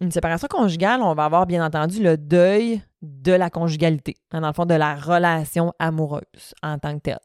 [0.00, 4.48] Une séparation conjugale, on va avoir bien entendu le deuil de la conjugalité, hein, dans
[4.48, 7.18] le fond, de la relation amoureuse en tant que telle.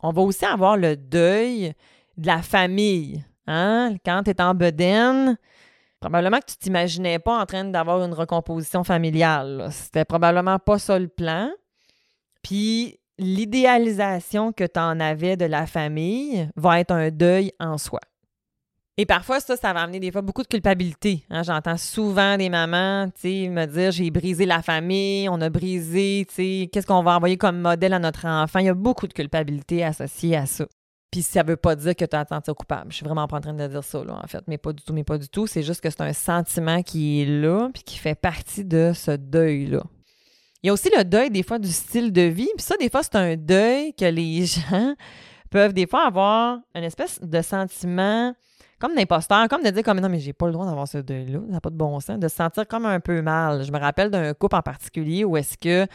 [0.00, 1.72] On va aussi avoir le deuil
[2.16, 3.24] de la famille.
[3.48, 3.96] Hein?
[4.04, 5.36] Quand tu es en bedaine,
[6.00, 9.68] probablement que tu t'imaginais pas en train d'avoir une recomposition familiale.
[9.72, 11.50] C'était probablement pas ça le plan.
[12.42, 18.00] Puis l'idéalisation que tu en avais de la famille va être un deuil en soi.
[18.98, 21.24] Et parfois, ça, ça va amener des fois beaucoup de culpabilité.
[21.28, 21.42] Hein.
[21.42, 27.02] J'entends souvent des mamans me dire j'ai brisé la famille, on a brisé, qu'est-ce qu'on
[27.02, 28.58] va envoyer comme modèle à notre enfant?
[28.60, 30.66] Il y a beaucoup de culpabilité associée à ça.
[31.10, 32.90] Puis ça veut pas dire que tu as te coupable.
[32.90, 34.42] Je suis vraiment pas en train de dire ça, là, en fait.
[34.48, 35.46] Mais pas du tout, mais pas du tout.
[35.46, 39.12] C'est juste que c'est un sentiment qui est là, puis qui fait partie de ce
[39.12, 39.82] deuil-là.
[40.62, 42.48] Il y a aussi le deuil, des fois, du style de vie.
[42.56, 44.94] Puis ça, des fois, c'est un deuil que les gens
[45.50, 48.34] peuvent, des fois, avoir une espèce de sentiment
[48.78, 51.40] comme d'imposteur, comme de dire comme non, mais j'ai pas le droit d'avoir ce deuil-là,
[51.46, 53.64] ça n'a pas de bon sens, de se sentir comme un peu mal.
[53.64, 55.86] Je me rappelle d'un couple en particulier où est-ce que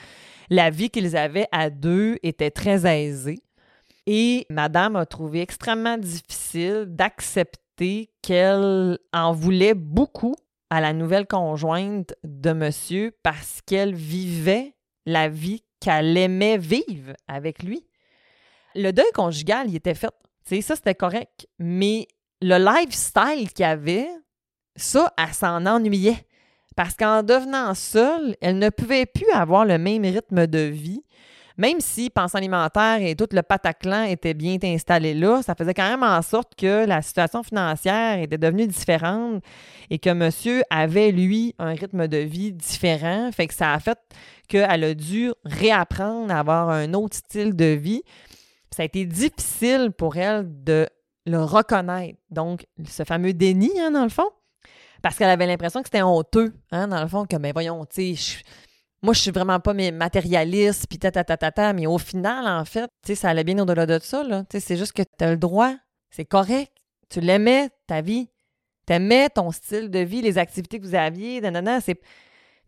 [0.49, 3.43] la vie qu'ils avaient à deux était très aisée.
[4.07, 10.35] Et madame a trouvé extrêmement difficile d'accepter qu'elle en voulait beaucoup
[10.69, 14.73] à la nouvelle conjointe de monsieur parce qu'elle vivait
[15.05, 17.85] la vie qu'elle aimait vivre avec lui.
[18.75, 20.11] Le deuil conjugal, il était fait.
[20.45, 21.47] Tu sais, ça, c'était correct.
[21.59, 22.07] Mais
[22.41, 24.09] le lifestyle qu'il avait,
[24.75, 26.25] ça, elle s'en ennuyait.
[26.75, 31.03] Parce qu'en devenant seule, elle ne pouvait plus avoir le même rythme de vie.
[31.57, 35.87] Même si pension alimentaire et tout le pataclan était bien installé là, ça faisait quand
[35.87, 39.43] même en sorte que la situation financière était devenue différente
[39.89, 43.29] et que monsieur avait, lui, un rythme de vie différent.
[43.31, 43.99] Fait que ça a fait
[44.47, 48.01] qu'elle a dû réapprendre à avoir un autre style de vie.
[48.73, 50.87] Ça a été difficile pour elle de
[51.25, 52.19] le reconnaître.
[52.29, 54.29] Donc, ce fameux déni, hein, dans le fond,
[55.01, 58.15] parce qu'elle avait l'impression que c'était honteux, hein, dans le fond, que, mais voyons, tu
[58.15, 58.43] sais,
[59.03, 63.15] moi, je suis vraiment pas matérialiste, puis ta, mais au final, en fait, tu sais,
[63.15, 64.43] ça allait bien au-delà de ça, là.
[64.43, 65.73] Tu sais, c'est juste que tu as le droit,
[66.11, 66.71] c'est correct.
[67.09, 68.29] Tu l'aimais, ta vie.
[68.85, 71.99] Tu aimais ton style de vie, les activités que vous aviez, nanana, c'est...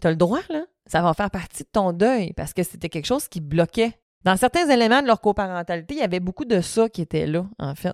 [0.02, 0.66] Tu as le droit, là.
[0.88, 3.94] Ça va faire partie de ton deuil, parce que c'était quelque chose qui bloquait.
[4.24, 7.46] Dans certains éléments de leur coparentalité, il y avait beaucoup de ça qui était là,
[7.60, 7.94] en fait.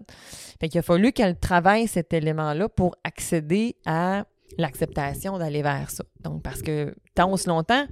[0.59, 4.25] Fait qu'il a fallu qu'elle travaille cet élément-là pour accéder à
[4.57, 6.03] l'acceptation d'aller vers ça.
[6.19, 7.85] Donc, parce que tant aussi longtemps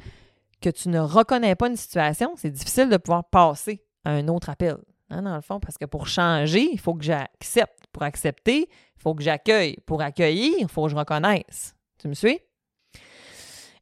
[0.61, 4.49] que tu ne reconnais pas une situation, c'est difficile de pouvoir passer à un autre
[4.49, 4.77] appel,
[5.09, 7.85] hein, dans le fond, parce que pour changer, il faut que j'accepte.
[7.91, 9.77] Pour accepter, il faut que j'accueille.
[9.85, 11.75] Pour accueillir, il faut que je reconnaisse.
[11.97, 12.39] Tu me suis?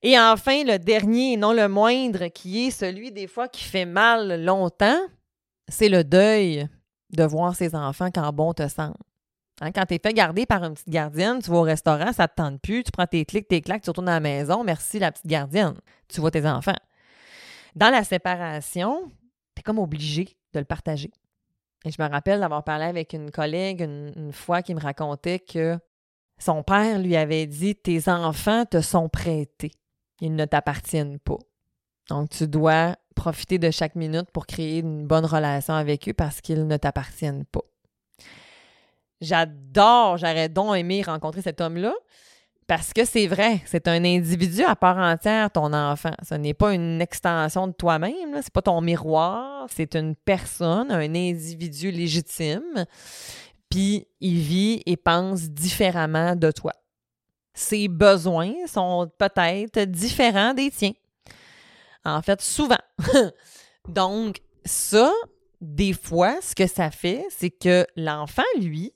[0.01, 3.85] Et enfin, le dernier et non le moindre, qui est celui des fois qui fait
[3.85, 4.99] mal longtemps,
[5.67, 6.67] c'est le deuil
[7.11, 8.95] de voir ses enfants quand bon te semble.
[9.61, 12.27] Hein, quand tu es fait garder par une petite gardienne, tu vas au restaurant, ça
[12.27, 14.99] te tente plus, tu prends tes clics, tes claques, tu retournes à la maison, merci
[14.99, 15.75] la petite gardienne.
[16.09, 16.75] Tu vois tes enfants.
[17.75, 19.11] Dans la séparation,
[19.55, 21.11] tu es comme obligé de le partager.
[21.85, 25.77] Et je me rappelle d'avoir parlé avec une collègue une, fois qui me racontait que
[26.37, 29.71] son père lui avait dit Tes enfants te sont prêtés.
[30.21, 31.37] Ils ne t'appartiennent pas.
[32.09, 36.41] Donc, tu dois profiter de chaque minute pour créer une bonne relation avec eux parce
[36.41, 37.63] qu'ils ne t'appartiennent pas.
[39.21, 41.93] J'adore, j'aurais donc aimé rencontrer cet homme-là
[42.67, 46.13] parce que c'est vrai, c'est un individu à part entière, ton enfant.
[46.27, 51.15] Ce n'est pas une extension de toi-même, c'est pas ton miroir, c'est une personne, un
[51.15, 52.85] individu légitime,
[53.69, 56.73] puis il vit et pense différemment de toi.
[57.55, 60.93] Ses besoins sont peut-être différents des tiens.
[62.03, 62.77] En fait, souvent.
[63.87, 65.11] Donc, ça,
[65.61, 68.93] des fois, ce que ça fait, c'est que l'enfant, lui,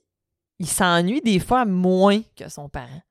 [0.58, 3.02] il s'ennuie des fois moins que son parent.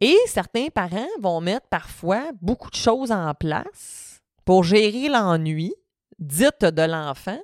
[0.00, 5.74] Et certains parents vont mettre parfois beaucoup de choses en place pour gérer l'ennui,
[6.18, 7.38] dite de l'enfant,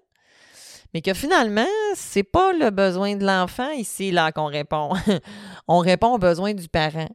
[0.96, 4.94] mais que finalement, c'est pas le besoin de l'enfant ici là qu'on répond.
[5.68, 7.10] On répond aux besoins du parent.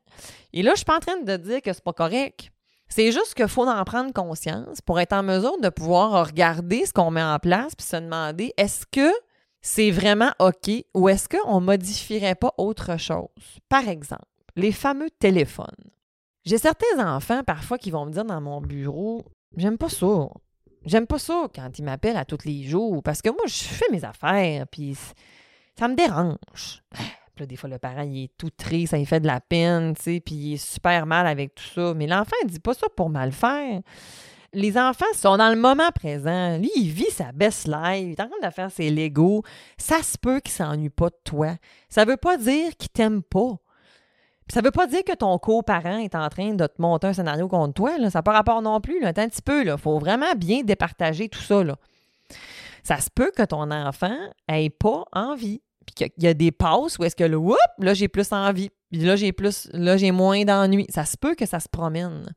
[0.54, 2.52] Et là, je suis pas en train de dire que c'est pas correct.
[2.90, 6.94] C'est juste qu'il faut en prendre conscience pour être en mesure de pouvoir regarder ce
[6.94, 9.12] qu'on met en place puis se demander est-ce que
[9.62, 13.30] c'est vraiment OK ou est-ce qu'on modifierait pas autre chose?
[13.68, 14.22] Par exemple,
[14.56, 15.66] les fameux téléphones.
[16.46, 19.24] J'ai certains enfants parfois qui vont me dire dans mon bureau
[19.58, 20.28] J'aime pas ça.
[20.86, 23.86] J'aime pas ça quand ils m'appellent à tous les jours parce que moi, je fais
[23.92, 24.98] mes affaires puis
[25.78, 26.84] ça me dérange.
[27.34, 29.40] Puis là, des fois, le parent, il est tout triste, ça lui fait de la
[29.40, 31.94] peine, tu sais, puis il est super mal avec tout ça.
[31.94, 33.82] Mais l'enfant, il dit pas ça pour mal faire
[34.54, 36.58] les enfants sont dans le moment présent.
[36.58, 38.04] Lui, il vit sa best life.
[38.04, 39.44] Il est en train de faire ses Legos.
[39.78, 41.56] Ça se peut qu'il s'ennuie pas de toi.
[41.90, 43.58] Ça veut pas dire qu'il t'aime pas.
[44.50, 47.48] Ça veut pas dire que ton coparent est en train de te monter un scénario
[47.48, 47.92] contre toi.
[48.10, 49.00] Ça n'a pas rapport non plus.
[49.00, 49.10] Là.
[49.10, 49.66] un petit peu.
[49.66, 51.64] Il faut vraiment bien départager tout ça.
[51.64, 51.76] Là.
[52.84, 55.62] Ça se peut que ton enfant ait pas envie.
[55.86, 58.70] Puis qu'il y a des passes où est-ce que là, là j'ai plus envie.
[58.92, 60.86] Puis là, j'ai plus, là, j'ai moins d'ennui.
[60.90, 62.34] Ça se peut que ça se promène.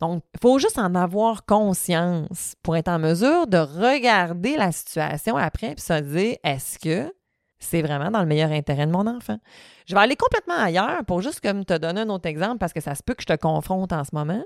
[0.00, 5.36] Donc, il faut juste en avoir conscience pour être en mesure de regarder la situation
[5.36, 7.12] après et se dire est-ce que
[7.60, 9.38] c'est vraiment dans le meilleur intérêt de mon enfant?
[9.86, 12.80] Je vais aller complètement ailleurs pour juste comme te donner un autre exemple parce que
[12.80, 14.42] ça se peut que je te confronte en ce moment.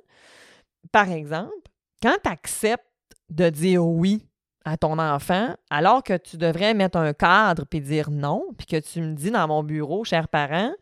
[0.92, 1.52] Par exemple,
[2.02, 2.84] quand tu acceptes
[3.30, 4.26] de dire oui
[4.64, 8.80] à ton enfant, alors que tu devrais mettre un cadre puis dire non, puis que
[8.80, 10.72] tu me dis dans mon bureau, cher parent,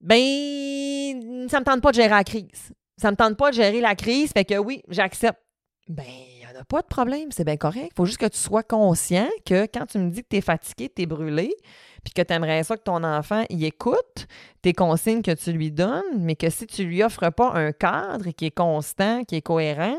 [0.00, 3.80] ben, ça me tente pas de gérer la crise ça me tente pas de gérer
[3.80, 5.40] la crise, fait que oui, j'accepte.
[5.88, 6.04] Ben,
[6.68, 7.88] pas de problème, c'est bien correct.
[7.92, 10.40] Il faut juste que tu sois conscient que quand tu me dis que tu es
[10.40, 11.54] fatigué, tu es brûlé,
[12.04, 14.26] puis que tu aimerais ça que ton enfant y écoute
[14.62, 18.30] tes consignes que tu lui donnes, mais que si tu lui offres pas un cadre
[18.30, 19.98] qui est constant, qui est cohérent,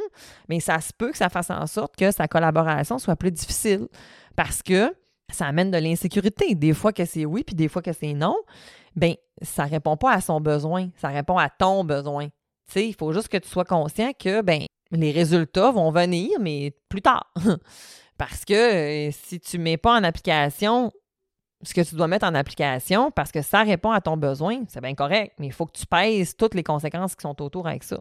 [0.49, 3.87] mais ça se peut que ça fasse en sorte que sa collaboration soit plus difficile
[4.35, 4.93] parce que
[5.31, 6.55] ça amène de l'insécurité.
[6.55, 8.35] Des fois que c'est oui, puis des fois que c'est non.
[8.95, 12.27] Ben, ça répond pas à son besoin, ça répond à ton besoin
[12.79, 17.01] il faut juste que tu sois conscient que ben, les résultats vont venir, mais plus
[17.01, 17.33] tard.
[18.17, 18.53] Parce que
[19.07, 20.91] euh, si tu ne mets pas en application
[21.63, 24.81] ce que tu dois mettre en application, parce que ça répond à ton besoin, c'est
[24.81, 27.83] bien correct, mais il faut que tu pèses toutes les conséquences qui sont autour avec
[27.83, 27.99] ça.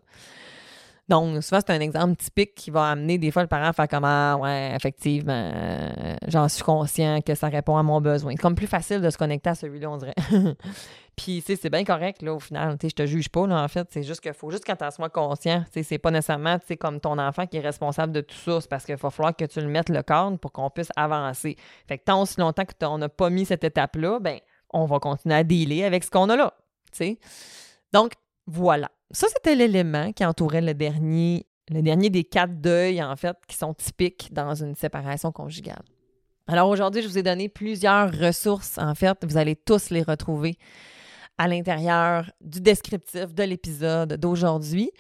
[1.10, 3.88] Donc, souvent, c'est un exemple typique qui va amener des fois le parent à faire
[3.88, 8.30] comme Ah, ouais, effectivement, euh, j'en suis conscient que ça répond à mon besoin.
[8.36, 10.14] C'est comme plus facile de se connecter à celui-là, on dirait.
[11.16, 12.78] Puis, tu sais, c'est bien correct, là, au final.
[12.78, 13.88] Tu sais, je te juge pas, là, en fait.
[13.90, 15.64] C'est juste qu'il faut juste quand tu sois conscient.
[15.64, 18.36] Tu sais, c'est pas nécessairement, tu sais, comme ton enfant qui est responsable de tout
[18.36, 18.60] ça.
[18.60, 21.56] C'est parce qu'il va falloir que tu le mettes le cadre pour qu'on puisse avancer.
[21.88, 24.38] Fait que tant aussi longtemps que on n'a pas mis cette étape-là, ben
[24.72, 26.54] on va continuer à dealer avec ce qu'on a là,
[26.92, 27.18] tu sais.
[27.92, 28.12] Donc,
[28.46, 28.92] voilà.
[29.12, 33.56] Ça, c'était l'élément qui entourait le dernier, le dernier des quatre deuils, en fait, qui
[33.56, 35.82] sont typiques dans une séparation conjugale.
[36.46, 39.24] Alors aujourd'hui, je vous ai donné plusieurs ressources, en fait.
[39.24, 40.56] Vous allez tous les retrouver
[41.38, 44.90] à l'intérieur du descriptif de l'épisode d'aujourd'hui.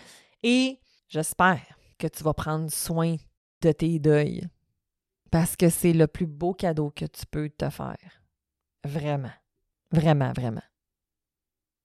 [0.42, 1.60] Et j'espère
[1.98, 3.16] que tu vas prendre soin
[3.60, 4.46] de tes deuils
[5.30, 8.22] parce que c'est le plus beau cadeau que tu peux te faire.
[8.84, 9.32] Vraiment,
[9.92, 10.62] vraiment, vraiment.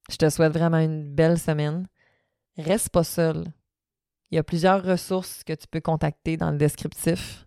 [0.09, 1.87] Je te souhaite vraiment une belle semaine.
[2.57, 3.45] Reste pas seul.
[4.31, 7.45] Il y a plusieurs ressources que tu peux contacter dans le descriptif.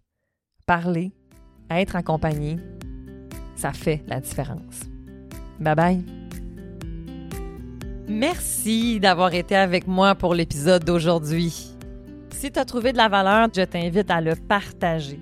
[0.67, 1.13] Parler,
[1.71, 2.59] être accompagné,
[3.57, 4.81] ça fait la différence.
[5.59, 6.05] Bye bye.
[8.07, 11.75] Merci d'avoir été avec moi pour l'épisode d'aujourd'hui.
[12.31, 15.21] Si tu as trouvé de la valeur, je t'invite à le partager.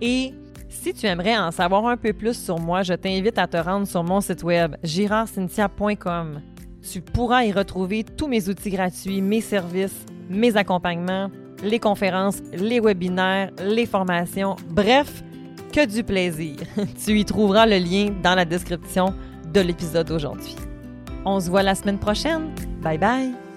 [0.00, 0.32] Et
[0.68, 3.86] si tu aimerais en savoir un peu plus sur moi, je t'invite à te rendre
[3.86, 6.40] sur mon site web girardcynthia.com.
[6.90, 11.30] Tu pourras y retrouver tous mes outils gratuits, mes services, mes accompagnements,
[11.62, 15.22] les conférences, les webinaires, les formations, bref,
[15.72, 16.56] que du plaisir.
[17.04, 19.14] tu y trouveras le lien dans la description
[19.52, 20.56] de l'épisode d'aujourd'hui.
[21.24, 22.50] On se voit la semaine prochaine.
[22.82, 23.51] Bye bye!